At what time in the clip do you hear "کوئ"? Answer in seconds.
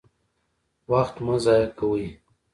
1.77-2.05